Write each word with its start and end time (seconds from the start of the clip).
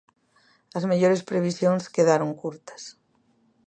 As 0.77 0.87
mellores 0.91 1.25
previsións 1.29 1.83
quedaron 1.95 2.29
curtas. 2.41 2.83